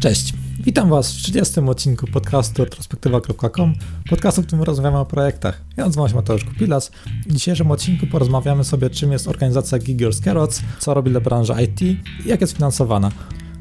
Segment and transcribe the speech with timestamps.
[0.00, 1.60] Cześć, witam Was w 30.
[1.60, 3.74] odcinku podcastu retrospektywa.com,
[4.10, 5.60] podcastu, w którym rozmawiamy o projektach.
[5.76, 6.90] Ja nazywam się Mateusz Kupilas.
[7.26, 11.82] W dzisiejszym odcinku porozmawiamy sobie, czym jest organizacja Gigers Carrots, co robi dla branży IT
[11.82, 13.10] i jak jest finansowana.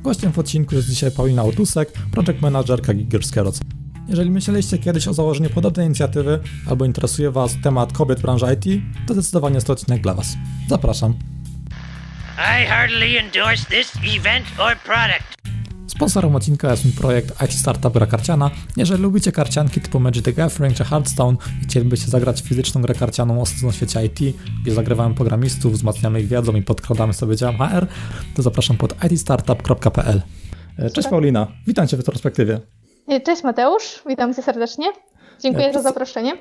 [0.04, 3.60] Gościem w odcinku jest dzisiaj Paulina Otusek, project managerka Gigers Carrots.
[4.08, 8.82] Jeżeli myśleliście kiedyś o założeniu podobnej inicjatywy albo interesuje Was temat kobiet w branży IT,
[9.08, 10.36] to zdecydowanie jest to odcinek dla Was.
[10.70, 11.14] Zapraszam.
[12.38, 15.36] I heartily endorse this event or product.
[15.88, 18.52] Sponsorem odcinka jest mój projekt IT Startup Gra Karciana.
[18.78, 23.42] Jeżeli lubicie karcianki typu Magic the Gathering czy Hearthstone i chcielibyście zagrać fizyczną grę karcianą
[23.42, 27.88] o świecie IT, gdzie zagrywamy programistów, wzmacniamy ich wiedzą i podkradamy sobie dział HR,
[28.36, 30.22] to zapraszam pod itstartup.pl.
[30.80, 32.60] E, cześć Paulina, witam Cię w retrospektywie.
[33.08, 34.86] E, cześć Mateusz, witam Cię serdecznie.
[35.42, 36.32] Dziękuję za zaproszenie.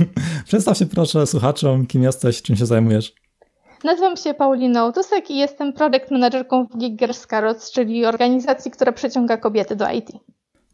[0.48, 3.27] Przedstaw się proszę słuchaczom, kim jesteś, czym się zajmujesz.
[3.84, 9.36] Nazywam się Paulina Otusek i jestem product managerką w Giggers Carrots, czyli organizacji, która przyciąga
[9.36, 10.10] kobiety do IT.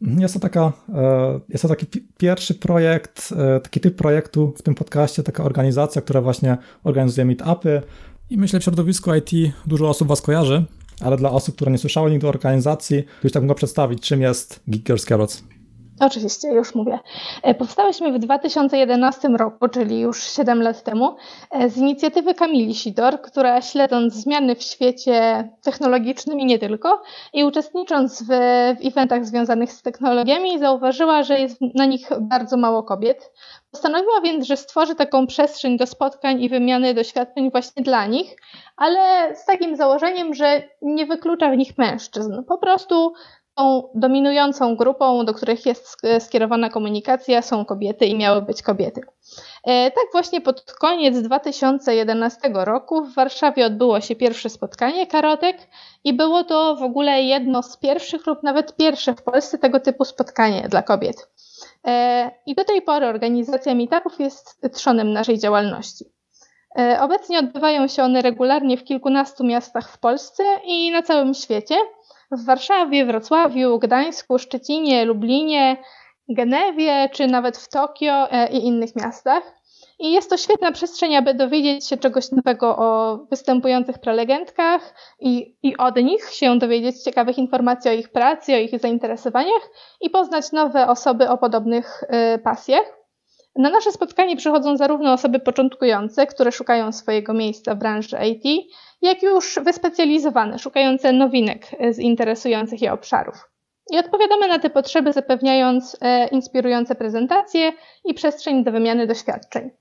[0.01, 1.85] Jest to, taka, e, jest to taki
[2.17, 7.81] pierwszy projekt, e, taki typ projektu w tym podcaście, taka organizacja, która właśnie organizuje meetupy
[8.29, 10.65] i myślę w środowisku IT dużo osób Was kojarzy,
[11.01, 14.21] ale dla osób, które nie słyszały nigdy o organizacji, to już tak mogę przedstawić, czym
[14.21, 15.43] jest Giggers Carrots.
[15.99, 16.99] Oczywiście, już mówię.
[17.43, 21.15] E, powstałyśmy w 2011 roku, czyli już 7 lat temu,
[21.51, 27.01] e, z inicjatywy Kamili Sidor, która śledząc zmiany w świecie technologicznym i nie tylko,
[27.33, 28.27] i uczestnicząc w,
[28.81, 33.31] w eventach związanych z technologiami, zauważyła, że jest na nich bardzo mało kobiet.
[33.71, 38.35] Postanowiła więc, że stworzy taką przestrzeń do spotkań i wymiany doświadczeń właśnie dla nich,
[38.77, 42.43] ale z takim założeniem, że nie wyklucza w nich mężczyzn.
[42.47, 43.13] Po prostu
[43.55, 49.01] tą dominującą grupą, do których jest skierowana komunikacja, są kobiety i miały być kobiety.
[49.63, 55.57] E, tak właśnie pod koniec 2011 roku w Warszawie odbyło się pierwsze spotkanie karotek
[56.03, 60.05] i było to w ogóle jedno z pierwszych lub nawet pierwsze w Polsce tego typu
[60.05, 61.29] spotkanie dla kobiet.
[61.87, 66.05] E, I do tej pory organizacja meetupów jest trzonem naszej działalności.
[66.77, 71.75] E, obecnie odbywają się one regularnie w kilkunastu miastach w Polsce i na całym świecie–
[72.31, 75.77] w Warszawie, Wrocławiu, Gdańsku, Szczecinie, Lublinie,
[76.29, 79.43] Genewie czy nawet w Tokio e, i innych miastach.
[79.99, 85.77] I jest to świetna przestrzeń, aby dowiedzieć się czegoś nowego o występujących prelegentkach i, i
[85.77, 89.69] od nich się dowiedzieć ciekawych informacji o ich pracy, o ich zainteresowaniach
[90.01, 92.03] i poznać nowe osoby o podobnych
[92.35, 93.05] y, pasjach.
[93.55, 98.71] Na nasze spotkanie przychodzą zarówno osoby początkujące, które szukają swojego miejsca w branży IT,
[99.01, 103.49] jak już wyspecjalizowane, szukające nowinek z interesujących je obszarów.
[103.91, 107.71] I odpowiadamy na te potrzeby, zapewniając e, inspirujące prezentacje
[108.05, 109.71] i przestrzeń do wymiany doświadczeń.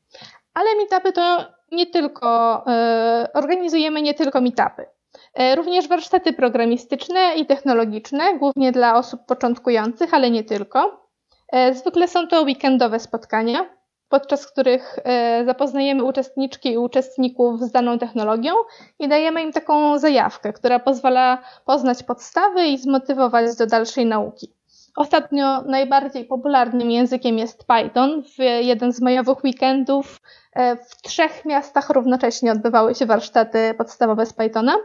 [0.55, 4.87] Ale meetupy to nie tylko, e, organizujemy nie tylko meetupy.
[5.35, 11.09] E, również warsztaty programistyczne i technologiczne, głównie dla osób początkujących, ale nie tylko.
[11.53, 13.67] E, zwykle są to weekendowe spotkania,
[14.15, 18.53] podczas których e, zapoznajemy uczestniczki i uczestników z daną technologią
[18.99, 24.53] i dajemy im taką zajawkę, która pozwala poznać podstawy i zmotywować do dalszej nauki.
[24.97, 28.23] Ostatnio najbardziej popularnym językiem jest Python.
[28.23, 30.21] W jeden z majowych weekendów
[30.53, 34.77] e, w trzech miastach równocześnie odbywały się warsztaty podstawowe z Pythona,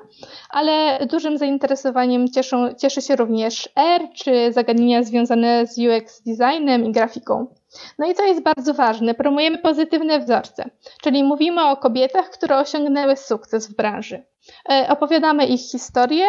[0.49, 6.91] ale dużym zainteresowaniem cieszą, cieszy się również R czy zagadnienia związane z UX designem i
[6.91, 7.58] grafiką.
[7.99, 10.69] No i co jest bardzo ważne, promujemy pozytywne wzorce,
[11.01, 14.25] czyli mówimy o kobietach, które osiągnęły sukces w branży.
[14.69, 16.25] E, opowiadamy ich historię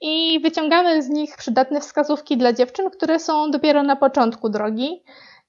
[0.00, 5.02] i wyciągamy z nich przydatne wskazówki dla dziewczyn, które są dopiero na początku drogi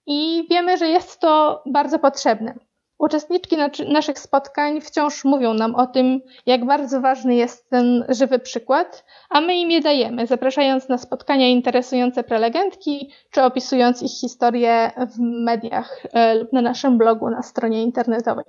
[0.06, 2.54] i wiemy, że jest to bardzo potrzebne.
[2.98, 3.58] Uczestniczki
[3.88, 9.42] naszych spotkań wciąż mówią nam o tym, jak bardzo ważny jest ten żywy przykład, a
[9.42, 16.04] my im je dajemy, zapraszając na spotkania interesujące prelegentki, czy opisując ich historię w mediach
[16.14, 18.46] e, lub na naszym blogu na stronie internetowej.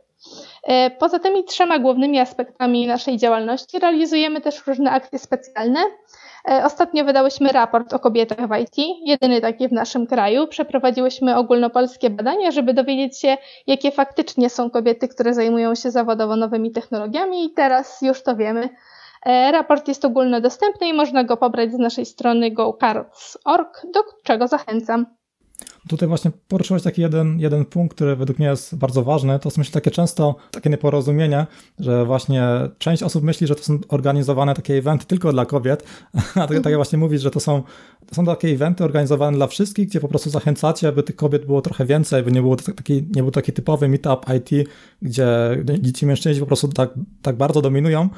[0.64, 5.80] E, poza tymi trzema głównymi aspektami naszej działalności realizujemy też różne akcje specjalne,
[6.64, 10.46] ostatnio wydałyśmy raport o kobietach w IT, jedyny taki w naszym kraju.
[10.46, 16.70] Przeprowadziłyśmy ogólnopolskie badania, żeby dowiedzieć się, jakie faktycznie są kobiety, które zajmują się zawodowo nowymi
[16.70, 18.68] technologiami i teraz już to wiemy.
[19.26, 25.06] E, raport jest ogólnodostępny i można go pobrać z naszej strony gocarots.org, do czego zachęcam.
[25.88, 29.38] Tutaj właśnie poruszyłeś taki jeden, jeden punkt, który według mnie jest bardzo ważny.
[29.38, 31.46] To są myślę takie często takie nieporozumienie,
[31.78, 32.48] że właśnie
[32.78, 35.84] część osób myśli, że to są organizowane takie eventy tylko dla kobiet,
[36.34, 37.62] a tak, tak właśnie mówisz, że to są,
[38.06, 41.62] to są takie eventy organizowane dla wszystkich, gdzie po prostu zachęcacie, aby tych kobiet było
[41.62, 44.68] trochę więcej, by nie, było taki, nie był taki typowy meetup IT,
[45.02, 45.28] gdzie,
[45.64, 46.90] gdzie ci mężczyźni po prostu tak,
[47.22, 48.08] tak bardzo dominują.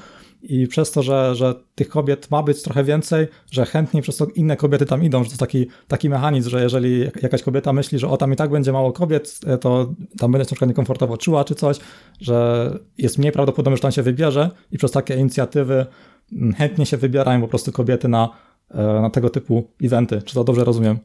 [0.42, 4.26] I przez to, że, że tych kobiet ma być trochę więcej, że chętniej przez to
[4.26, 8.08] inne kobiety tam idą, że to taki, taki mechanizm, że jeżeli jakaś kobieta myśli, że
[8.08, 11.16] o tam i tak będzie mało kobiet, e, to tam będzie się na przykład niekomfortowo
[11.16, 11.78] czuła czy coś,
[12.20, 15.86] że jest mniej prawdopodobne, że tam się wybierze i przez takie inicjatywy
[16.32, 18.28] mm, chętnie się wybierają po prostu kobiety na,
[18.70, 20.22] e, na tego typu eventy.
[20.22, 20.98] Czy to dobrze rozumiem?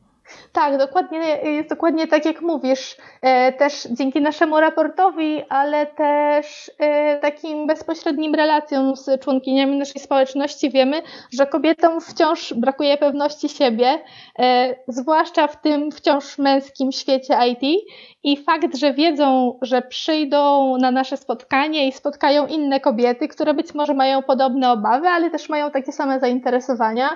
[0.52, 2.98] Tak, dokładnie, jest dokładnie tak jak mówisz.
[3.22, 10.70] E, też dzięki naszemu raportowi, ale też e, takim bezpośrednim relacjom z członkiniami naszej społeczności
[10.70, 11.02] wiemy,
[11.34, 14.00] że kobietom wciąż brakuje pewności siebie,
[14.40, 17.84] e, zwłaszcza w tym wciąż męskim świecie IT
[18.24, 23.74] i fakt, że wiedzą, że przyjdą na nasze spotkanie i spotkają inne kobiety, które być
[23.74, 27.10] może mają podobne obawy, ale też mają takie same zainteresowania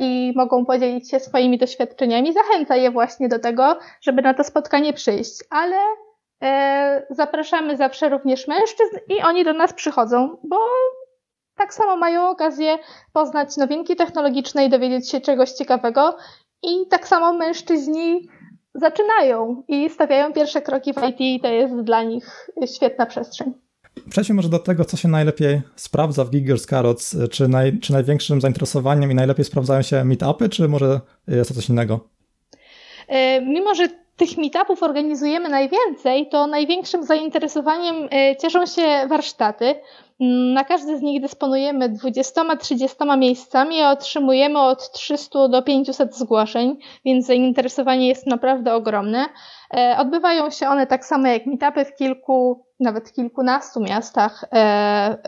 [0.00, 4.92] i mogą podzielić się swoimi doświadczeniami zachęca je właśnie do tego, żeby na to spotkanie
[4.92, 5.44] przyjść.
[5.50, 5.76] Ale
[6.42, 10.58] e, zapraszamy zawsze również mężczyzn i oni do nas przychodzą, bo
[11.56, 12.78] tak samo mają okazję
[13.12, 16.16] poznać nowinki technologiczne i dowiedzieć się czegoś ciekawego.
[16.62, 18.28] I tak samo mężczyźni
[18.80, 23.52] zaczynają i stawiają pierwsze kroki w IT i to jest dla nich świetna przestrzeń.
[24.10, 27.16] Przejdźmy może do tego, co się najlepiej sprawdza w Giggers Carrots.
[27.30, 31.68] Czy, naj, czy największym zainteresowaniem i najlepiej sprawdzają się meetupy, czy może jest to coś
[31.68, 32.00] innego?
[33.08, 39.74] E, mimo, że tych meetupów organizujemy najwięcej, to największym zainteresowaniem e, cieszą się warsztaty.
[40.54, 47.26] Na każdy z nich dysponujemy 20-30 miejscami, a otrzymujemy od 300 do 500 zgłoszeń, więc
[47.26, 49.26] zainteresowanie jest naprawdę ogromne.
[49.74, 54.44] E, odbywają się one tak samo jak meetupy w kilku, nawet kilkunastu miastach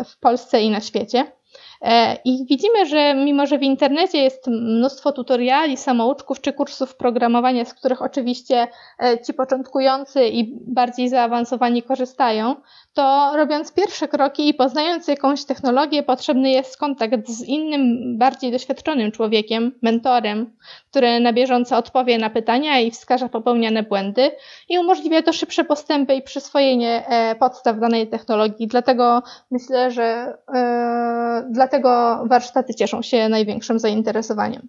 [0.05, 1.38] w Polsce i na świecie.
[1.83, 7.65] E, I widzimy, że mimo, że w internecie jest mnóstwo tutoriali, samouczków czy kursów programowania,
[7.65, 8.69] z których oczywiście
[9.03, 12.57] e, ci początkujący i bardziej zaawansowani korzystają,
[12.95, 19.13] to robiąc pierwsze kroki i poznając jakąś technologię, potrzebny jest kontakt z innym, bardziej doświadczonym
[19.13, 20.53] człowiekiem, mentorem,
[20.91, 24.31] który na bieżąco odpowie na pytania i wskaże popełniane błędy
[24.69, 28.67] i umożliwia to szybsze postępy i przyswojenie e, podstaw danej technologii.
[28.67, 34.69] Dlatego myślę, że yy, dlatego warsztaty cieszą się największym zainteresowaniem.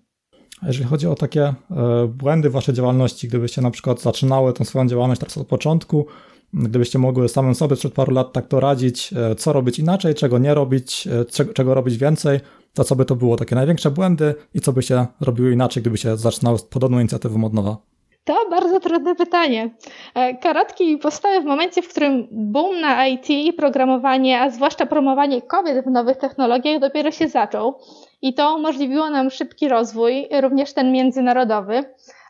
[0.61, 1.55] A jeżeli chodzi o takie e,
[2.07, 6.05] błędy waszej działalności, gdybyście na przykład zaczynały tę swoją działalność teraz od początku,
[6.53, 10.37] Gdybyście mogły samym sobie sprzed paru lat tak to radzić, e, co robić inaczej, czego
[10.37, 12.39] nie robić, e, czego, czego robić więcej,
[12.73, 15.97] to co by to było takie największe błędy i co by się robiło inaczej, gdyby
[15.97, 17.77] się zaczynało podobną inicjatywą od nowa?
[18.23, 19.69] To bardzo trudne pytanie.
[20.15, 23.27] E, karatki powstały w momencie, w którym boom na IT,
[23.57, 27.79] programowanie, a zwłaszcza promowanie kobiet w nowych technologiach dopiero się zaczął.
[28.21, 31.83] I to umożliwiło nam szybki rozwój, również ten międzynarodowy.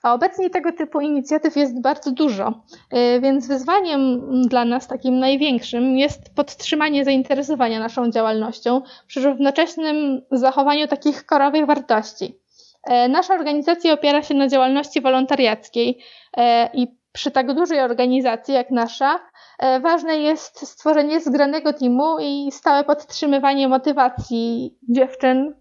[0.04, 2.54] A obecnie tego typu inicjatyw jest bardzo dużo,
[2.94, 10.88] y, więc wyzwaniem dla nas takim największym jest podtrzymanie zainteresowania naszą działalnością przy równoczesnym zachowaniu
[10.88, 12.40] takich korowych wartości.
[12.84, 16.00] E, nasza organizacja opiera się na działalności wolontariackiej
[16.38, 19.20] e, i przy tak dużej organizacji jak nasza
[19.60, 25.56] e, ważne jest stworzenie zgranego teamu i stałe podtrzymywanie motywacji dziewczyn,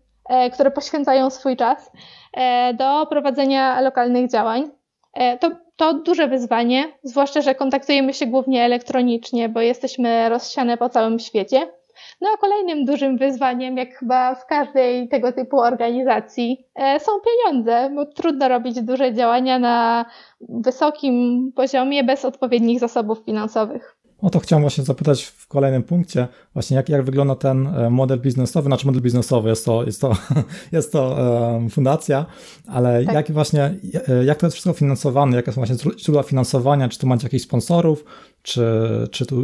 [0.53, 1.91] które poświęcają swój czas
[2.75, 4.71] do prowadzenia lokalnych działań.
[5.41, 11.19] To, to duże wyzwanie, zwłaszcza, że kontaktujemy się głównie elektronicznie, bo jesteśmy rozsiane po całym
[11.19, 11.78] świecie.
[12.21, 17.91] No a kolejnym dużym wyzwaniem, jak chyba w każdej tego typu organizacji, e, są pieniądze,
[17.95, 20.05] bo trudno robić duże działania na
[20.41, 23.98] wysokim poziomie bez odpowiednich zasobów finansowych.
[24.23, 28.21] O to chciałem właśnie zapytać w kolejnym punkcie, właśnie jak, jak wygląda ten e, model
[28.21, 30.13] biznesowy, znaczy model biznesowy, jest to, jest to,
[30.73, 31.17] jest to
[31.71, 32.27] fundacja,
[32.69, 33.15] ale tak.
[33.15, 33.75] jak właśnie,
[34.09, 37.45] e, jak to jest wszystko finansowane, jakie są właśnie źródła finansowania, czy tu macie jakichś
[37.45, 38.05] sponsorów,
[38.43, 38.63] czy,
[39.11, 39.43] czy tu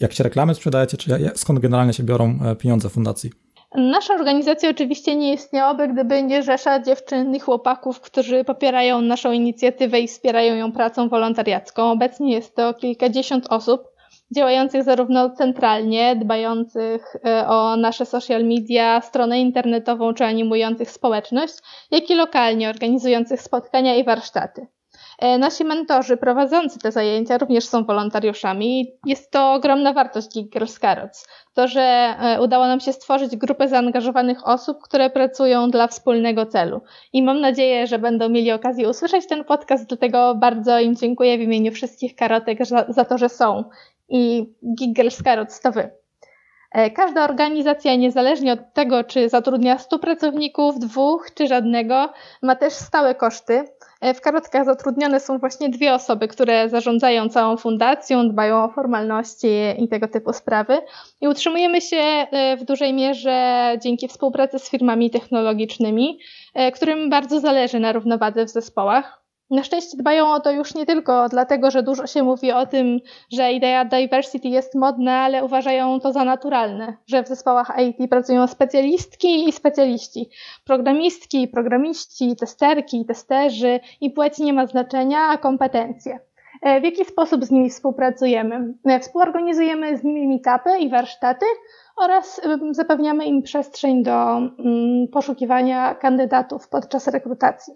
[0.00, 3.30] jak się reklamy sprzedajecie, czy skąd generalnie się biorą pieniądze fundacji?
[3.74, 10.00] Nasza organizacja oczywiście nie istniałaby, gdyby nie rzesza dziewczyn i chłopaków, którzy popierają naszą inicjatywę
[10.00, 11.90] i wspierają ją pracą wolontariacką.
[11.90, 13.93] Obecnie jest to kilkadziesiąt osób,
[14.34, 21.54] działających zarówno centralnie, dbających e, o nasze social media, stronę internetową czy animujących społeczność,
[21.90, 24.66] jak i lokalnie organizujących spotkania i warsztaty.
[25.18, 28.92] E, nasi mentorzy prowadzący te zajęcia również są wolontariuszami.
[29.06, 31.28] Jest to ogromna wartość Geek Girls Carrots.
[31.54, 36.80] To, że e, udało nam się stworzyć grupę zaangażowanych osób, które pracują dla wspólnego celu.
[37.12, 41.40] I mam nadzieję, że będą mieli okazję usłyszeć ten podcast, dlatego bardzo im dziękuję w
[41.40, 43.64] imieniu wszystkich karotek za, za to, że są
[44.14, 45.90] i Giggle Scarrots to wy.
[46.94, 53.14] Każda organizacja, niezależnie od tego, czy zatrudnia 100 pracowników, dwóch czy żadnego, ma też stałe
[53.14, 53.64] koszty.
[54.14, 59.88] W karotkach zatrudnione są właśnie dwie osoby, które zarządzają całą fundacją, dbają o formalności i
[59.88, 60.78] tego typu sprawy.
[61.20, 62.26] I utrzymujemy się
[62.58, 66.18] w dużej mierze dzięki współpracy z firmami technologicznymi,
[66.74, 69.23] którym bardzo zależy na równowadze w zespołach.
[69.50, 73.00] Na szczęście dbają o to już nie tylko dlatego, że dużo się mówi o tym,
[73.32, 78.46] że idea diversity jest modna, ale uważają to za naturalne, że w zespołach IT pracują
[78.46, 80.30] specjalistki i specjaliści,
[80.64, 86.18] programistki, programiści, testerki, testerzy i płeć nie ma znaczenia, a kompetencje.
[86.62, 88.74] E, w jaki sposób z nimi współpracujemy?
[88.84, 91.46] E, współorganizujemy z nimi meetupy i warsztaty
[91.96, 97.74] oraz zapewniamy im przestrzeń do mm, poszukiwania kandydatów podczas rekrutacji.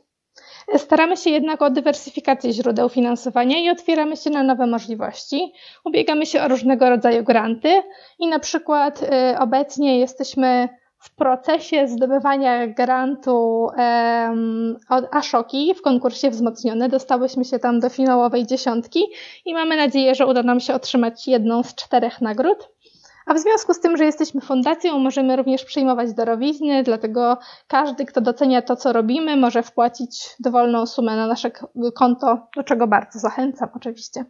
[0.77, 5.53] Staramy się jednak o dywersyfikację źródeł finansowania i otwieramy się na nowe możliwości.
[5.85, 7.83] Ubiegamy się o różnego rodzaju granty
[8.19, 16.31] i na przykład y, obecnie jesteśmy w procesie zdobywania grantu um, od Ashoki w konkursie
[16.31, 16.89] wzmocniony.
[16.89, 19.01] Dostałyśmy się tam do finałowej dziesiątki
[19.45, 22.69] i mamy nadzieję, że uda nam się otrzymać jedną z czterech nagród.
[23.29, 28.21] A w związku z tym, że jesteśmy fundacją, możemy również przyjmować darowizny, dlatego każdy, kto
[28.21, 31.51] docenia to, co robimy, może wpłacić dowolną sumę na nasze
[31.95, 34.25] konto, do czego bardzo zachęcam oczywiście.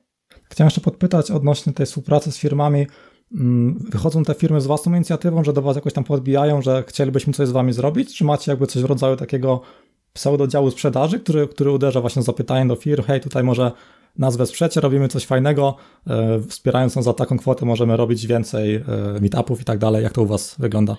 [0.51, 2.87] Chciałem jeszcze podpytać odnośnie tej współpracy z firmami.
[3.35, 7.33] Mm, wychodzą te firmy z własną inicjatywą, że do Was jakoś tam podbijają, że chcielibyśmy
[7.33, 8.17] coś z Wami zrobić?
[8.17, 9.61] Czy macie jakby coś w rodzaju takiego
[10.13, 13.73] pseudodziału sprzedaży, który, który uderza właśnie z zapytaniem do firm, hej, tutaj może
[14.19, 18.83] nas wesprzecie, robimy coś fajnego, e, wspierając nas za taką kwotę możemy robić więcej e,
[19.21, 20.03] meetupów i tak dalej.
[20.03, 20.97] Jak to u Was wygląda?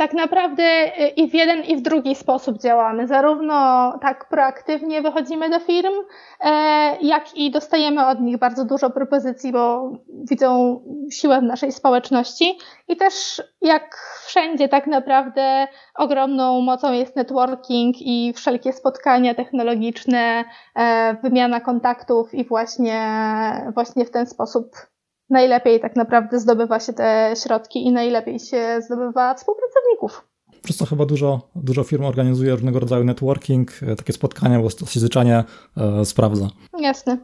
[0.00, 3.06] Tak naprawdę y, i w jeden, i w drugi sposób działamy.
[3.06, 3.54] Zarówno
[4.02, 5.92] tak proaktywnie wychodzimy do firm,
[6.40, 6.50] e,
[7.00, 9.92] jak i dostajemy od nich bardzo dużo propozycji, bo
[10.30, 10.80] widzą
[11.12, 12.58] siłę w naszej społeczności.
[12.88, 20.44] I też jak wszędzie tak naprawdę ogromną mocą jest networking i wszelkie spotkania technologiczne,
[20.76, 23.00] e, wymiana kontaktów i właśnie,
[23.74, 24.66] właśnie w ten sposób
[25.30, 30.30] najlepiej tak naprawdę zdobywa się te środki i najlepiej się zdobywa współpracowników.
[30.62, 34.86] Przez to chyba dużo, dużo firm organizuje różnego rodzaju networking, e, takie spotkania, bo to
[34.86, 35.44] się zwyczajnie
[35.76, 36.48] e, sprawdza.
[36.78, 37.18] Jasne.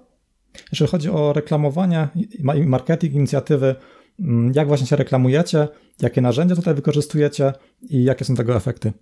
[0.72, 2.08] Jeżeli chodzi o reklamowanie
[2.54, 3.74] i marketing, inicjatywy,
[4.20, 5.68] mm, jak właśnie się reklamujecie,
[6.00, 7.52] jakie narzędzia tutaj wykorzystujecie
[7.90, 8.92] i jakie są tego efekty?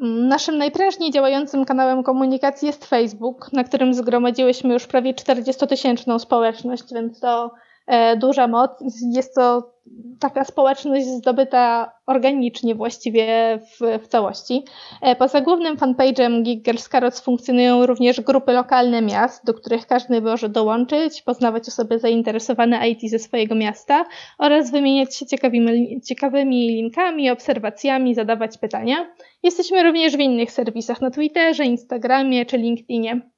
[0.00, 6.84] Mm, naszym najprężniej działającym kanałem komunikacji jest Facebook, na którym zgromadziłyśmy już prawie 40-tysięczną społeczność,
[6.94, 7.50] więc to
[8.16, 8.70] duża moc.
[9.12, 9.72] Jest to
[10.20, 14.64] taka społeczność zdobyta organicznie właściwie w, w całości.
[15.02, 20.20] E, poza głównym fanpage'em Geek Girls Carrots funkcjonują również grupy lokalne miast, do których każdy
[20.20, 24.04] może dołączyć, poznawać osoby zainteresowane IT ze swojego miasta
[24.38, 28.96] oraz wymieniać się ciekawymi, ciekawymi linkami, obserwacjami, zadawać pytania.
[29.42, 33.31] Jesteśmy również w innych serwisach na Twitterze, Instagramie czy LinkedInie.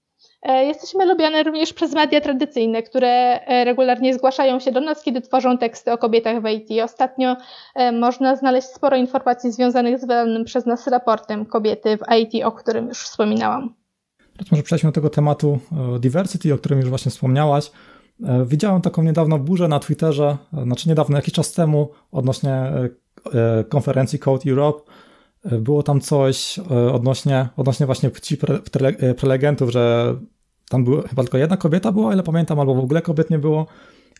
[0.44, 5.20] E, jesteśmy lubiane również przez media tradycyjne, które e, regularnie zgłaszają się do nas, kiedy
[5.20, 6.82] tworzą teksty o kobietach w IT.
[6.84, 7.36] Ostatnio
[7.74, 12.52] e, można znaleźć sporo informacji związanych z wydanym przez nas raportem Kobiety w IT, o
[12.52, 13.74] którym już wspominałam.
[14.36, 15.58] Teraz może przejdźmy do tego tematu
[16.00, 17.70] diversity, o którym już właśnie wspomniałaś.
[18.46, 22.72] Widziałem taką niedawno burzę na Twitterze, znaczy niedawno, jakiś czas temu, odnośnie
[23.68, 24.90] konferencji Code Europe.
[25.44, 26.58] Było tam coś
[26.92, 28.36] odnośnie, odnośnie właśnie płci
[29.16, 30.14] prelegentów, że
[30.68, 33.66] tam była, chyba tylko jedna kobieta była, ile pamiętam, albo w ogóle kobiet nie było.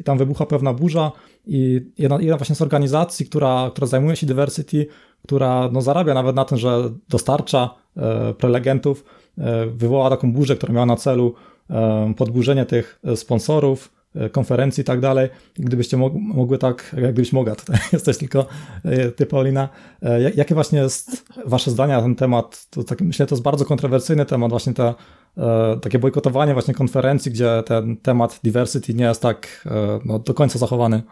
[0.01, 1.13] I tam wybucha pewna burza
[1.47, 4.87] i jedna, jedna właśnie z organizacji, która, która zajmuje się diversity,
[5.23, 9.05] która no, zarabia nawet na tym, że dostarcza e, prelegentów,
[9.39, 11.35] e, wywołała taką burzę, która miała na celu
[11.71, 15.29] e, podburzenie tych sponsorów, e, konferencji i tak dalej.
[15.55, 18.47] Gdybyście mogły tak, jak gdybyś mogła, tutaj jesteś tylko
[18.85, 19.69] e, ty, Paulina.
[20.03, 22.67] E, jakie właśnie jest wasze zdanie na ten temat?
[22.71, 24.95] To tak, myślę, to jest bardzo kontrowersyjny temat, właśnie ta
[25.39, 29.71] E, takie bojkotowanie właśnie konferencji, gdzie ten temat diversity nie jest tak e,
[30.05, 31.03] no, do końca zachowany.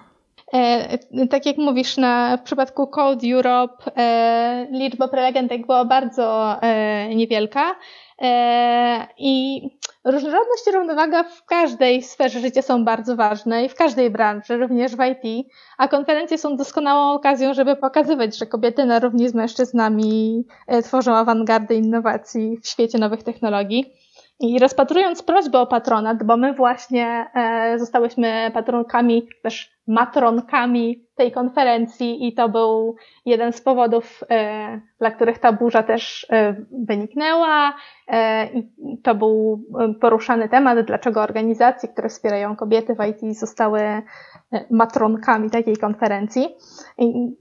[0.55, 0.99] E,
[1.31, 7.71] tak jak mówisz, na, w przypadku Code Europe e, liczba prelegentek była bardzo e, niewielka
[7.71, 7.75] e,
[9.19, 9.63] i
[10.05, 14.97] różnorodność i równowaga w każdej sferze życia są bardzo ważne i w każdej branży, również
[14.97, 15.47] w IT,
[15.79, 20.45] a konferencje są doskonałą okazją, żeby pokazywać, że kobiety na równi z mężczyznami
[20.85, 23.93] tworzą awangardę innowacji w świecie nowych technologii.
[24.41, 32.29] I rozpatrując prośbę o patronat, bo my właśnie e, zostałyśmy patronkami, też matronkami tej konferencji
[32.29, 36.57] i to był jeden z powodów, e, dla których ta burza też e,
[36.89, 37.75] wyniknęła.
[38.55, 38.69] I
[39.03, 39.65] to był
[40.01, 43.81] poruszany temat, dlaczego organizacje, które wspierają kobiety w IT zostały
[44.71, 46.49] matronkami takiej konferencji.
[46.99, 47.37] I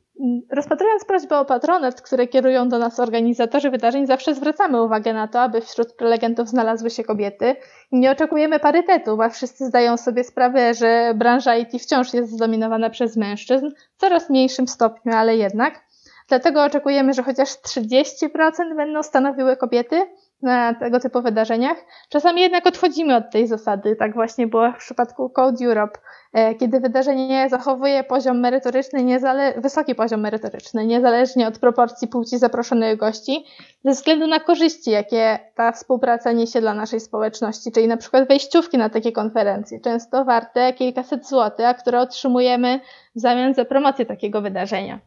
[0.52, 5.42] Rozpatrując prośbę o patronat, które kierują do nas organizatorzy wydarzeń, zawsze zwracamy uwagę na to,
[5.42, 7.56] aby wśród prelegentów znalazły się kobiety.
[7.92, 13.18] Nie oczekujemy parytetu, a wszyscy zdają sobie sprawę, że branża IT wciąż jest zdominowana przez
[13.18, 15.82] mężczyzn, w coraz mniejszym stopniu, ale jednak.
[16.28, 20.02] Dlatego oczekujemy, że chociaż 30% będą stanowiły kobiety,
[20.42, 21.78] na tego typu wydarzeniach.
[22.10, 23.96] Czasami jednak odchodzimy od tej zasady.
[23.96, 26.00] Tak właśnie było w przypadku Code Europe,
[26.34, 32.98] e, kiedy wydarzenie zachowuje poziom merytoryczny, niezale- wysoki poziom merytoryczny, niezależnie od proporcji płci zaproszonych
[32.98, 33.46] gości,
[33.86, 38.78] ze względu na korzyści, jakie ta współpraca niesie dla naszej społeczności, czyli na przykład wejściówki
[38.78, 42.80] na takie konferencje, często warte kilkaset złotych, a które otrzymujemy
[43.16, 45.00] w zamian za promocję takiego wydarzenia.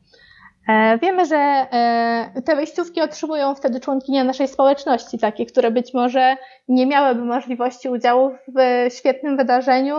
[0.68, 6.36] E, wiemy, że e, te wejściówki otrzymują wtedy członkinie naszej społeczności, takie, które być może
[6.68, 9.96] nie miałyby możliwości udziału w świetnym wydarzeniu,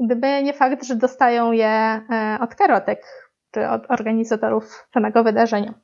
[0.00, 3.02] gdyby nie fakt, że dostają je e, od karotek
[3.50, 5.74] czy od organizatorów danego wydarzenia.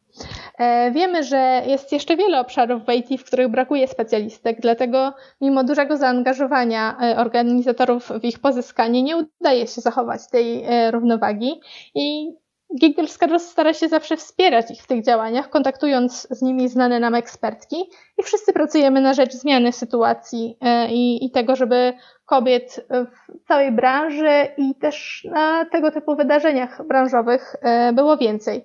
[0.92, 5.96] Wiemy, że jest jeszcze wiele obszarów w IT, w których brakuje specjalistek, dlatego mimo dużego
[5.96, 11.60] zaangażowania organizatorów w ich pozyskanie nie udaje się zachować tej równowagi
[11.94, 12.34] i
[12.81, 13.07] Giggle
[13.38, 17.76] stara się zawsze wspierać ich w tych działaniach, kontaktując z nimi znane nam ekspertki
[18.19, 21.93] i wszyscy pracujemy na rzecz zmiany sytuacji e, i, i tego, żeby
[22.26, 28.64] kobiet w całej branży i też na tego typu wydarzeniach branżowych e, było więcej.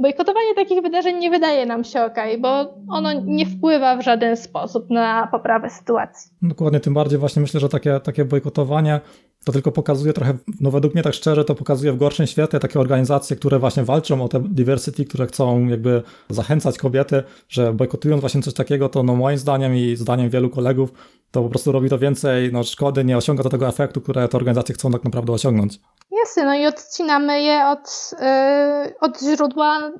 [0.00, 4.90] Bojkotowanie takich wydarzeń nie wydaje nam się ok, bo ono nie wpływa w żaden sposób
[4.90, 6.30] na poprawę sytuacji.
[6.42, 9.00] Dokładnie, tym bardziej właśnie myślę, że takie, takie bojkotowanie
[9.44, 12.80] to tylko pokazuje trochę, no według mnie tak szczerze, to pokazuje w gorszym świetle takie
[12.80, 18.42] organizacje, które właśnie walczą o te diversity, które chcą jakby zachęcać kobiety, że bojkotując właśnie
[18.42, 20.92] coś takiego, to no moim zdaniem i zdaniem wielu kolegów,
[21.30, 24.36] to po prostu robi to więcej no, szkody, nie osiąga to tego efektu, które te
[24.36, 25.80] organizacje chcą tak naprawdę osiągnąć.
[26.10, 29.92] Jasne, no i odcinamy je od, yy, od źródła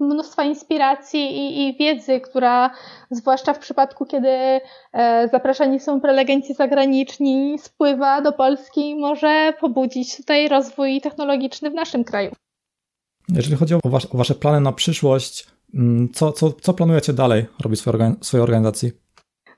[0.00, 2.70] mnóstwa inspiracji i, i, wiedzy, która
[3.10, 4.60] zwłaszcza w przypadku, kiedy yy,
[5.32, 12.04] zapraszani są prelegenci zagraniczni, spływa do Polski i może pobudzić tutaj rozwój technologiczny w naszym
[12.04, 12.32] kraju.
[13.28, 17.46] Jeżeli chodzi o, was, o Wasze plany na przyszłość, mm, co, co, co planujecie dalej
[17.60, 19.03] robić w swojej organizacji?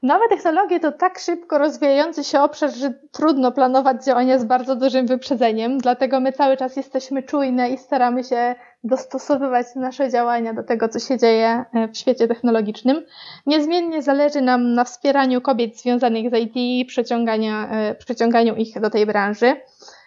[0.06, 5.06] Nowe technologie to tak szybko rozwijający się obszar, że trudno planować działania z bardzo dużym
[5.06, 10.88] wyprzedzeniem, dlatego my cały czas jesteśmy czujne i staramy się dostosowywać nasze działania do tego,
[10.88, 13.04] co się dzieje e, w świecie technologicznym.
[13.46, 19.06] Niezmiennie zależy nam na wspieraniu kobiet związanych z IT i e, przyciąganiu ich do tej
[19.06, 19.56] branży.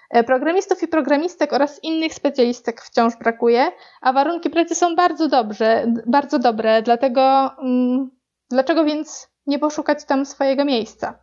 [0.10, 5.94] E, programistów i programistek oraz innych specjalistek wciąż brakuje, a warunki pracy są bardzo dobrze,
[6.06, 8.10] bardzo dobre, dlatego mm,
[8.50, 11.14] dlaczego więc nie poszukać tam swojego miejsca.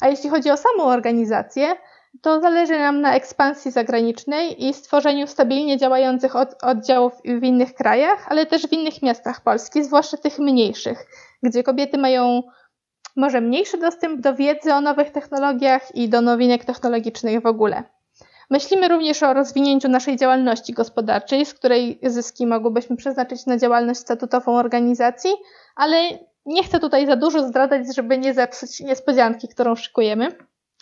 [0.00, 1.76] A jeśli chodzi o samą organizację,
[2.22, 8.26] to zależy nam na ekspansji zagranicznej i stworzeniu stabilnie działających od, oddziałów w innych krajach,
[8.28, 11.06] ale też w innych miastach Polski, zwłaszcza tych mniejszych,
[11.42, 12.42] gdzie kobiety mają
[13.16, 17.82] może mniejszy dostęp do wiedzy o nowych technologiach i do nowinek technologicznych w ogóle.
[18.50, 24.56] Myślimy również o rozwinięciu naszej działalności gospodarczej, z której zyski mogłybyśmy przeznaczyć na działalność statutową
[24.56, 25.30] organizacji,
[25.76, 25.96] ale
[26.50, 30.28] nie chcę tutaj za dużo zdradzać, żeby nie zepsuć niespodzianki, którą szykujemy.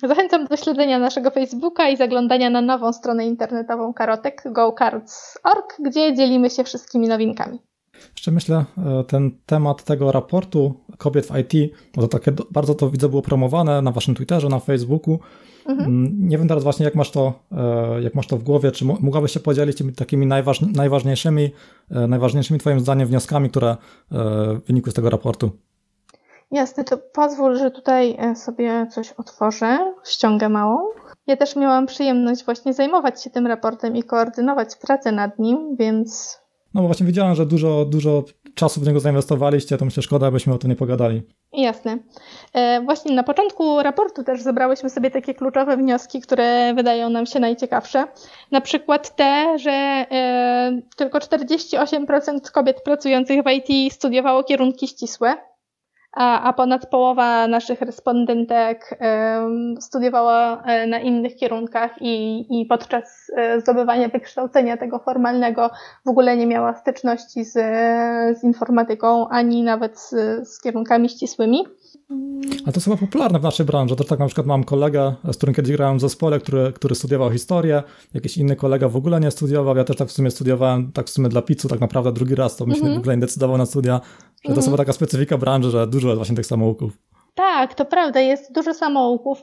[0.03, 6.51] Zachęcam do śledzenia naszego Facebooka i zaglądania na nową stronę internetową Karotek gocards.org, gdzie dzielimy
[6.51, 7.68] się wszystkimi nowinkami.
[8.13, 12.91] Jeszcze myślę, e, ten temat tego raportu kobiet w IT, bo to takie bardzo to
[12.91, 15.19] widzę było promowane na waszym Twitterze, na Facebooku.
[15.67, 15.89] Mhm.
[15.89, 18.85] Mm, nie wiem teraz właśnie, jak masz to, e, jak masz to w głowie, czy
[18.85, 20.27] mogłabyś się podzielić tymi takimi
[20.75, 21.51] najważniejszymi,
[21.91, 23.77] e, najważniejszymi twoim zdaniem wnioskami, które
[24.67, 25.51] wynikły z tego raportu?
[26.51, 30.79] Jasne, to pozwól, że tutaj sobie coś otworzę, ściągę małą.
[31.27, 36.39] Ja też miałam przyjemność właśnie zajmować się tym raportem i koordynować pracę nad nim, więc
[36.75, 40.55] no bo właśnie widziałem, że dużo, dużo czasu w niego zainwestowaliście, to myślę, szkoda, abyśmy
[40.55, 41.23] o tym nie pogadali.
[41.53, 41.99] Jasne.
[42.55, 47.41] E, właśnie na początku raportu też zebrałyśmy sobie takie kluczowe wnioski, które wydają nam się
[47.41, 48.07] najciekawsze.
[48.51, 55.37] Na przykład te, że e, tylko 48% kobiet pracujących w IT studiowało kierunki ścisłe,
[56.13, 58.99] a, a ponad połowa naszych respondentek
[59.81, 65.71] studiowała e, na innych kierunkach i, i podczas e, zdobywania wykształcenia tego formalnego
[66.07, 67.53] w ogóle nie miała styczności z,
[68.39, 70.11] z informatyką, ani nawet z,
[70.49, 71.65] z kierunkami ścisłymi.
[72.69, 73.97] A to jest chyba popularne w naszej branży.
[73.97, 77.31] To tak na przykład mam kolegę, z którym kiedyś grałem w zespole, który, który studiował
[77.31, 77.83] historię,
[78.15, 81.11] jakiś inny kolega w ogóle nie studiował, ja też tak w sumie studiowałem, tak w
[81.11, 82.97] sumie dla pizzu tak naprawdę drugi raz, to myślę, mm -hmm.
[82.97, 84.01] w ogóle nie decydował na studia,
[84.45, 86.99] że to jest chyba taka specyfika branży, że dużo właśnie tych samouków.
[87.39, 89.43] Tak, to prawda, jest dużo samouków.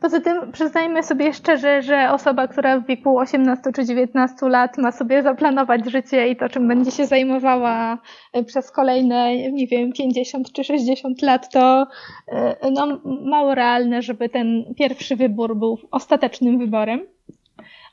[0.00, 4.92] Poza tym przyznajmy sobie szczerze, że osoba, która w wieku 18 czy 19 lat ma
[4.92, 7.98] sobie zaplanować życie i to, czym będzie się zajmowała
[8.32, 11.86] e, przez kolejne, nie wiem, 50 czy 60 lat, to
[12.28, 17.00] e, no, mało realne, żeby ten pierwszy wybór był ostatecznym wyborem.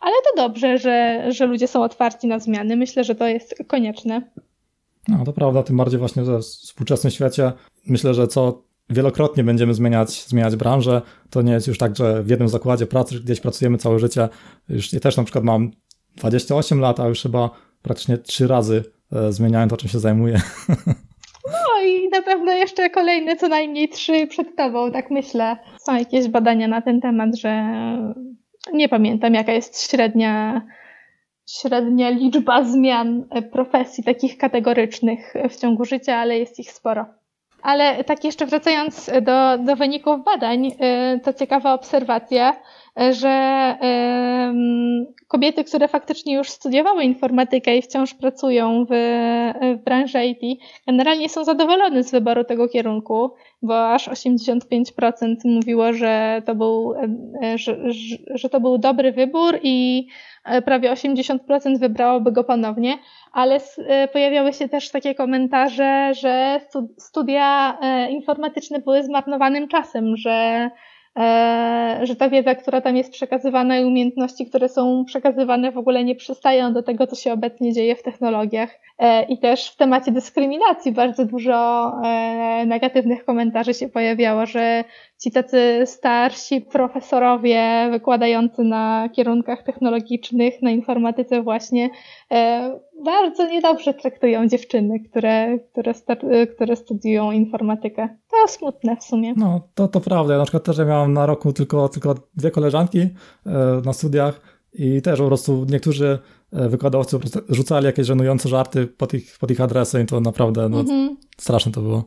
[0.02, 2.76] Ale to dobrze, że, że ludzie są otwarci na zmiany.
[2.76, 4.22] Myślę, że to jest konieczne.
[5.08, 7.52] No, to prawda, tym bardziej właśnie w współczesnym świecie.
[7.88, 11.02] Myślę, że co wielokrotnie będziemy zmieniać, zmieniać branżę.
[11.30, 14.30] To nie jest już tak, że w jednym zakładzie pracy gdzieś pracujemy całe życie.
[14.70, 15.72] Już ja też na przykład mam
[16.16, 17.50] 28 lat, a już chyba
[17.82, 20.42] praktycznie trzy razy e, zmieniałem to, czym się zajmuję.
[21.46, 25.58] No i na pewno jeszcze kolejne co najmniej trzy przed tobą, tak myślę.
[25.86, 27.64] Są jakieś badania na ten temat, że
[28.74, 30.62] nie pamiętam jaka jest średnia
[31.50, 37.06] średnia liczba zmian profesji takich kategorycznych w ciągu życia, ale jest ich sporo.
[37.62, 42.56] Ale tak jeszcze wracając do, do wyników badań, y, to ciekawa obserwacja,
[43.12, 43.76] że
[45.28, 48.94] kobiety, które faktycznie już studiowały informatykę i wciąż pracują w,
[49.80, 56.42] w branży IT, generalnie są zadowolone z wyboru tego kierunku, bo aż 85% mówiło, że
[56.46, 56.94] to był,
[57.44, 57.78] e, że,
[58.36, 60.12] że to był dobry wybór i e,
[60.66, 62.98] prawie 80% wybrałoby go ponownie,
[63.32, 66.60] ale e, pojawiały się też takie komentarze, że
[66.98, 67.78] studia
[68.10, 70.72] informatyczne były zmarnowanym czasem, że E,
[72.04, 76.16] że ta wiedza, która tam jest przekazywana i umiejętności, które są przekazywane w ogóle nie
[76.16, 78.80] przystają do tego, co się obecnie dzieje w technologiach.
[79.00, 84.84] E, I też w temacie dyskryminacji bardzo dużo e, negatywnych komentarzy się pojawiało, że
[85.24, 91.90] ci tacy starsi profesorowie wykładający na kierunkach technologicznych, na informatyce właśnie,
[93.04, 95.94] bardzo niedobrze traktują dziewczyny, które, które,
[96.48, 98.18] które studiują informatykę.
[98.32, 99.34] To smutne w sumie.
[99.38, 100.34] No, to, to prawda.
[100.34, 103.10] Ja na przykład też miałam na roku tylko, tylko dwie koleżanki e,
[103.86, 104.42] na studiach
[104.74, 106.20] i też po prostu niektórzy
[106.54, 107.18] e, wykładowcy
[107.50, 111.18] rzucali jakieś żenujące żarty pod ich, pod ich adresy i to naprawdę no, mhm.
[111.38, 112.04] straszne to było.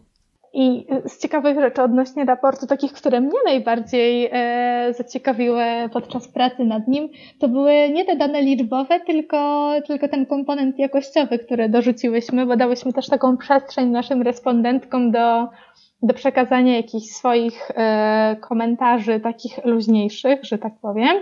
[0.54, 6.88] I z ciekawych rzeczy odnośnie raportu, takich, które mnie najbardziej e, zaciekawiły podczas pracy nad
[6.88, 12.56] nim, to były nie te dane liczbowe, tylko, tylko ten komponent jakościowy, który dorzuciłyśmy, bo
[12.56, 15.48] dałyśmy też taką przestrzeń naszym respondentkom do,
[16.02, 21.16] do przekazania jakichś swoich e, komentarzy, takich luźniejszych, że tak powiem,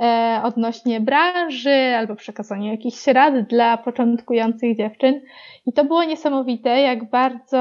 [0.00, 5.20] e, odnośnie branży albo przekazania jakichś rad dla początkujących dziewczyn.
[5.66, 7.58] I to było niesamowite, jak bardzo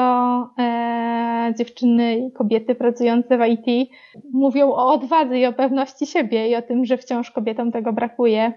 [0.60, 3.90] e, dziewczyny i kobiety pracujące w IT
[4.34, 8.54] mówią o odwadze i o pewności siebie i o tym, że wciąż kobietom tego brakuje,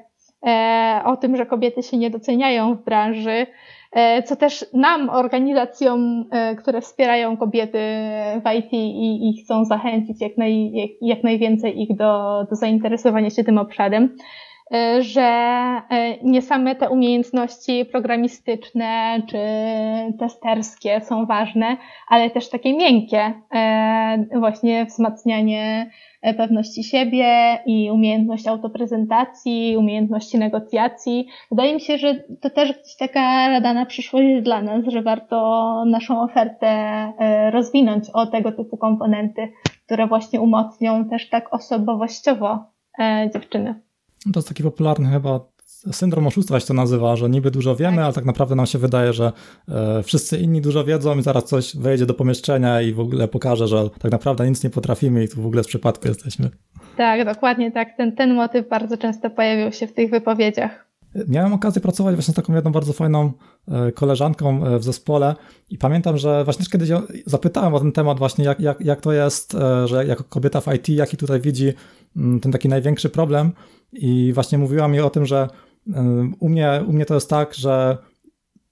[0.47, 3.47] e, o tym, że kobiety się nie doceniają w branży,
[4.22, 7.78] co też nam, organizacjom, e, które wspierają kobiety
[8.44, 13.30] w IT i, i chcą zachęcić jak, naj, jak, jak najwięcej ich do, do zainteresowania
[13.30, 14.18] się tym obszarem, E,
[15.01, 15.23] że
[15.91, 19.39] e, nie same te umiejętności programistyczne czy
[20.19, 21.77] testerskie są ważne,
[22.09, 25.91] ale też takie miękkie, e, właśnie wzmacnianie
[26.37, 31.27] pewności siebie i umiejętność autoprezentacji, umiejętności negocjacji.
[31.51, 35.85] Wydaje mi się, że to też taka rada na przyszłość jest dla nas, że warto
[35.87, 37.13] naszą ofertę
[37.53, 39.53] rozwinąć o tego typu komponenty,
[39.87, 42.59] które właśnie umocnią też tak osobowościowo
[43.33, 43.75] dziewczyny.
[44.33, 45.55] To jest taki popularny chyba
[45.93, 48.05] syndrom oszustwa się to nazywa, że niby dużo wiemy, tak.
[48.05, 49.33] ale tak naprawdę nam się wydaje, że
[49.69, 53.69] e, wszyscy inni dużo wiedzą i zaraz coś wejdzie do pomieszczenia i w ogóle pokaże,
[53.69, 56.51] że tak naprawdę nic nie potrafimy i tu w ogóle z przypadku jesteśmy.
[56.97, 57.97] Tak, dokładnie tak.
[57.97, 60.87] Ten, ten motyw bardzo często pojawiał się w tych wypowiedziach.
[61.29, 63.33] Miałem okazję pracować właśnie z taką jedną bardzo fajną
[63.69, 65.35] e, koleżanką e, w zespole
[65.71, 66.89] i pamiętam, że właśnie kiedyś
[67.27, 70.89] zapytałem o ten temat właśnie, jak, jak, jak to jest, że jako kobieta w IT,
[70.89, 71.73] jaki tutaj widzi
[72.17, 73.53] mm, ten taki największy problem
[73.94, 75.48] i właśnie mówiła mi o tym, że
[76.40, 77.98] u mnie, u mnie to jest tak, że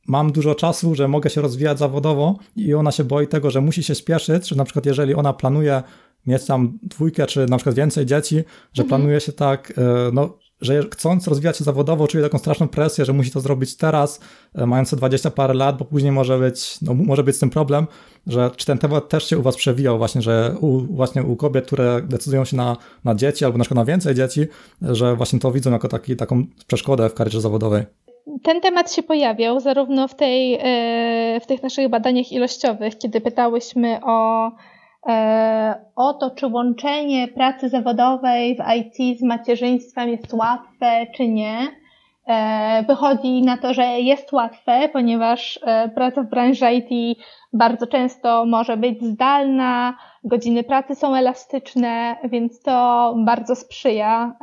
[0.08, 3.82] mam dużo czasu, że mogę się rozwijać zawodowo i ona się boi tego, że musi
[3.82, 5.82] się spieszyć, że na przykład jeżeli ona planuje
[6.26, 8.88] mieć tam dwójkę czy na przykład więcej dzieci, że mhm.
[8.88, 13.12] planuje się tak, e, no że chcąc rozwijać się zawodowo, czuje taką straszną presję, że
[13.12, 14.20] musi to zrobić teraz,
[14.54, 17.86] e, mając 20 parę lat, bo później może być, no, może być z tym problem,
[18.26, 21.66] że czy ten temat też się u was przewijał właśnie, że u, właśnie u kobiet,
[21.66, 24.46] które decydują się na, na dzieci albo na przykład na więcej dzieci,
[24.82, 27.82] że właśnie to widzą jako taki, taką przeszkodę w karierze zawodowej?
[28.42, 34.00] Ten temat się pojawiał zarówno w, tej, e, w tych naszych badaniach ilościowych, kiedy pytałyśmy
[34.02, 34.50] o,
[35.96, 41.56] o to, czy łączenie pracy zawodowej w IT z macierzyństwem jest łatwe, czy nie.
[42.26, 45.60] E, wychodzi na to, że jest łatwe, ponieważ
[45.94, 47.18] praca w branży IT
[47.52, 54.36] bardzo często może być zdalna, godziny pracy są elastyczne, więc to bardzo sprzyja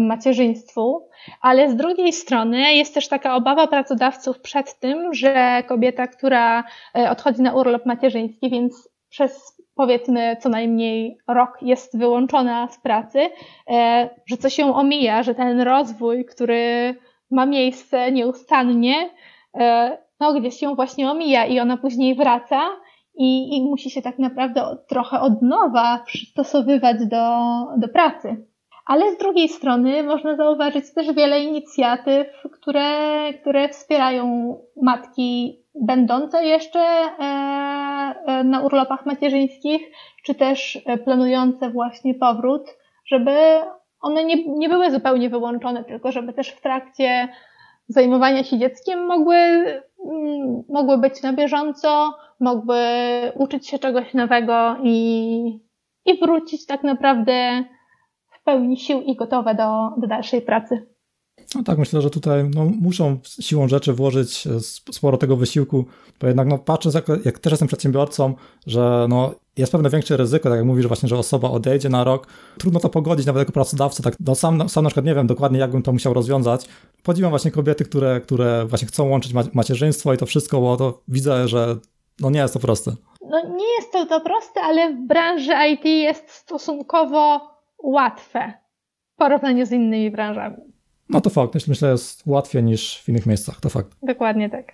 [0.00, 1.08] macierzyństwu.
[1.40, 6.64] Ale z drugiej strony jest też taka obawa pracodawców przed tym, że kobieta, która
[6.98, 13.18] e, odchodzi na urlop macierzyński, więc przez powiedzmy co najmniej rok jest wyłączona z pracy,
[13.70, 16.94] e, że coś ją omija, że ten rozwój, który
[17.30, 19.10] ma miejsce nieustannie,
[19.54, 22.60] e, no gdzieś ją właśnie omija i ona później wraca
[23.14, 27.36] i, i musi się tak naprawdę trochę od nowa przystosowywać do,
[27.76, 28.46] do pracy.
[28.86, 36.80] Ale z drugiej strony można zauważyć też wiele inicjatyw, które, które wspierają matki będące jeszcze
[36.80, 37.24] e,
[38.26, 39.82] e, na urlopach macierzyńskich,
[40.24, 43.30] czy też planujące właśnie powrót, żeby
[44.00, 47.28] one nie, nie były zupełnie wyłączone, tylko żeby też w trakcie
[47.88, 52.78] zajmowania się dzieckiem mogły, mm, mogły być na bieżąco, mogły
[53.34, 55.60] uczyć się czegoś nowego i,
[56.04, 57.64] i wrócić tak naprawdę
[58.48, 60.86] pełni sił i gotowe do, do dalszej pracy.
[61.54, 64.60] No tak, myślę, że tutaj no, muszą siłą rzeczy włożyć e,
[64.92, 65.84] sporo tego wysiłku,
[66.20, 68.34] bo jednak no, patrząc, jak, jak też jestem przedsiębiorcą,
[68.66, 72.26] że no, jest pewne większe ryzyko, tak jak mówisz, właśnie, że osoba odejdzie na rok.
[72.58, 74.02] Trudno to pogodzić nawet jako pracodawca.
[74.02, 76.68] Tak, no sam, sam na przykład nie wiem dokładnie, jak bym to musiał rozwiązać.
[77.02, 81.48] Podziwiam właśnie kobiety, które, które właśnie chcą łączyć macierzyństwo i to wszystko, bo to widzę,
[81.48, 81.76] że
[82.20, 82.92] no nie jest to proste.
[83.30, 87.40] No nie jest to, to proste, ale w branży IT jest stosunkowo
[87.82, 88.52] łatwe
[89.14, 90.77] w porównaniu z innymi branżami.
[91.10, 91.54] No to fakt.
[91.54, 93.60] Myślę, że jest łatwiej niż w innych miejscach.
[93.60, 93.88] To fakt.
[94.02, 94.72] Dokładnie tak.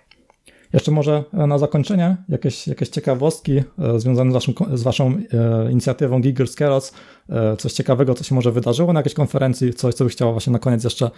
[0.73, 5.71] Jeszcze może e, na zakończenie jakieś, jakieś ciekawostki e, związane z waszą, z waszą e,
[5.71, 6.93] inicjatywą Giggles Carrots.
[7.29, 10.53] E, coś ciekawego, co się może wydarzyło na jakiejś konferencji, coś, co byś chciała właśnie
[10.53, 11.09] na koniec jeszcze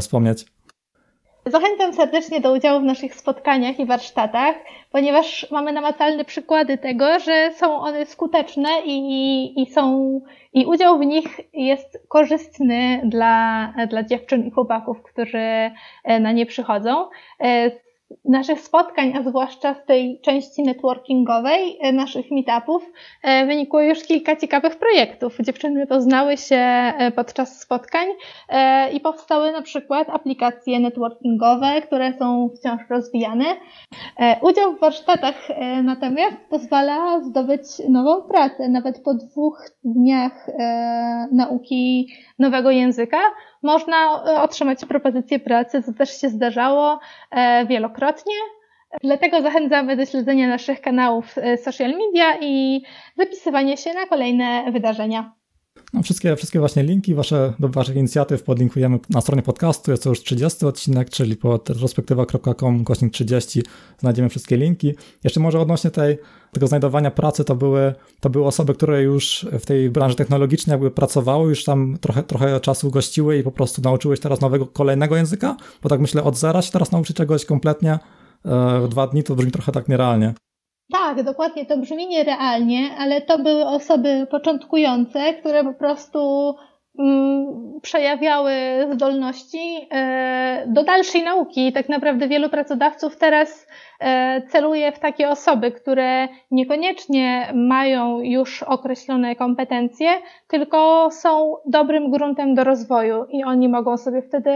[0.00, 0.46] wspomnieć.
[1.46, 4.54] Zachęcam serdecznie do udziału w naszych spotkaniach i warsztatach,
[4.92, 10.20] ponieważ mamy namacalne przykłady tego, że są one skuteczne i, i, są,
[10.52, 15.70] i udział w nich jest korzystny dla, dla dziewczyn i chłopaków, którzy
[16.20, 17.08] na nie przychodzą
[18.24, 24.36] naszych spotkań, a zwłaszcza z tej części networkingowej e, naszych meetupów, e, wynikło już kilka
[24.36, 25.36] ciekawych projektów.
[25.40, 28.08] Dziewczyny poznały się e, podczas spotkań
[28.92, 33.44] i powstały na przykład aplikacje networkingowe, które są wciąż rozwijane.
[34.42, 35.48] Udział w warsztatach
[35.82, 38.68] natomiast pozwala zdobyć nową pracę.
[38.68, 40.46] Nawet po dwóch dniach
[41.32, 43.18] nauki nowego języka
[43.62, 48.34] można e, otrzymać propozycję pracy, co też się zdarzało e, wielokrotnie.
[49.02, 52.82] Dlatego zachęcamy do śledzenia naszych kanałów e, social media i
[53.16, 55.32] zapisywania się na kolejne wydarzenia.
[55.92, 59.90] No, wszystkie, wszystkie właśnie linki wasze, do waszych inicjatyw podlinkujemy na stronie podcastu.
[59.90, 63.62] Jest to już 30 odcinek, czyli po retrospektywa.com kośnik 30
[63.98, 64.94] znajdziemy wszystkie linki.
[65.24, 66.18] Jeszcze może odnośnie tej,
[66.52, 70.90] tego znajdowania pracy, to były, to były osoby, które już w tej branży technologicznej jakby
[70.90, 75.56] pracowały, już tam trochę, trochę czasu gościły i po prostu nauczyłeś teraz nowego, kolejnego języka,
[75.82, 77.98] bo tak myślę od zera się teraz nauczyć czegoś kompletnie e,
[78.80, 80.34] w dwa dni to brzmi trochę tak nierealnie.
[80.90, 86.54] Tak, dokładnie, to brzmi nierealnie, ale to były osoby początkujące, które po prostu
[86.98, 87.46] mm,
[87.82, 88.52] przejawiały
[88.92, 91.72] zdolności e, do dalszej nauki.
[91.72, 93.66] Tak naprawdę wielu pracodawców teraz
[94.00, 100.08] e, celuje w takie osoby, które niekoniecznie mają już określone kompetencje,
[100.48, 104.50] tylko są dobrym gruntem do rozwoju i oni mogą sobie wtedy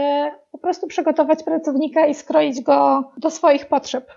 [0.51, 4.11] po prostu przygotować pracownika i skroić go do swoich potrzeb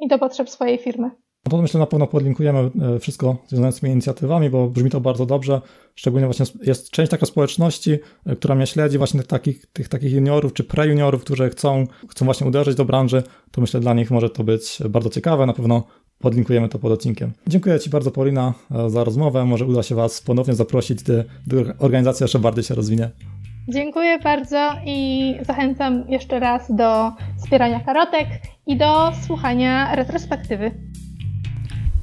[0.00, 1.23] i do potrzeb swojej firmy.
[1.46, 5.00] No to myślę, na pewno podlinkujemy e, wszystko związane z tymi inicjatywami, bo brzmi to
[5.00, 5.60] bardzo dobrze.
[5.94, 10.12] Szczególnie właśnie jest część taka społeczności, e, która mnie śledzi, właśnie tych takich, tych takich
[10.12, 13.22] juniorów czy pre-juniorów, którzy chcą, chcą właśnie uderzyć do branży.
[13.50, 15.46] To myślę, dla nich może to być bardzo ciekawe.
[15.46, 15.84] Na pewno
[16.18, 17.32] podlinkujemy to pod odcinkiem.
[17.46, 19.44] Dziękuję Ci bardzo, Paulina, e, za rozmowę.
[19.44, 23.10] Może uda się Was ponownie zaprosić, gdy, gdy organizacja jeszcze bardziej się rozwinie.
[23.68, 28.28] Dziękuję bardzo i zachęcam jeszcze raz do wspierania karotek
[28.66, 30.93] i do słuchania retrospektywy.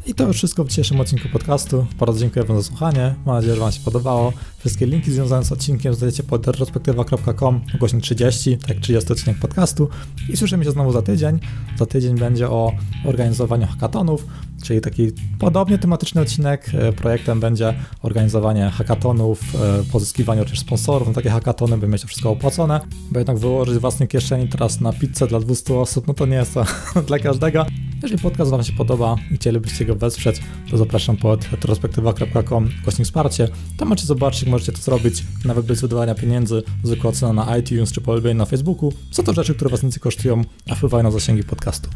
[0.05, 1.87] I to już wszystko w dzisiejszym odcinku podcastu.
[1.99, 3.15] Bardzo dziękuję Wam za słuchanie.
[3.25, 4.33] Mam nadzieję, że Wam się podobało.
[4.57, 9.89] Wszystkie linki związane z odcinkiem znajdziecie pod retrospektywa.com godzin 30, tak 30 odcinek podcastu.
[10.29, 11.39] I słyszymy się znowu za tydzień.
[11.77, 12.71] Za tydzień będzie o
[13.05, 14.25] organizowaniu hackathonów,
[14.63, 16.71] czyli taki podobnie tematyczny odcinek.
[16.73, 22.07] E, projektem będzie organizowanie hackathonów, e, pozyskiwanie też sponsorów na takie hackathony, by mieć to
[22.07, 26.25] wszystko opłacone, bo jednak wyłożyć własnej kieszeni teraz na pizzę dla 200 osób, no to
[26.25, 26.65] nie jest to
[27.07, 27.65] dla każdego.
[28.03, 30.35] Jeżeli podcast Wam się podoba i chcielibyście go wesprzeć,
[30.71, 33.47] to zapraszam pod retrospektywa.com kośnik wsparcie.
[33.77, 38.01] Tam możecie zobaczyć, możecie to zrobić, nawet bez wydawania pieniędzy, zwykła ocena na iTunes czy
[38.01, 38.93] polubienie na Facebooku.
[39.11, 41.89] Są to rzeczy, które Was nic kosztują, a wpływają na zasięgi podcastu.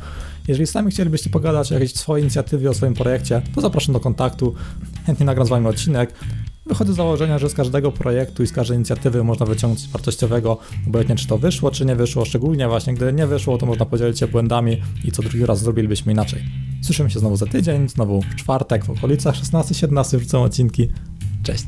[0.47, 4.55] Jeżeli sami chcielibyście pogadać o jakiejś swojej inicjatywie, o swoim projekcie, to zapraszam do kontaktu.
[5.05, 6.13] Chętnie nagram z Wami odcinek.
[6.65, 11.15] Wychodzę z założenia, że z każdego projektu i z każdej inicjatywy można wyciągnąć wartościowego, obojętnie
[11.15, 14.27] czy to wyszło, czy nie wyszło, szczególnie właśnie gdy nie wyszło, to można podzielić się
[14.27, 16.43] błędami i co drugi raz zrobilibyśmy inaczej.
[16.83, 20.89] Słyszymy się znowu za tydzień, znowu w czwartek w okolicach 16-17 wrzucą odcinki.
[21.43, 21.65] Cześć!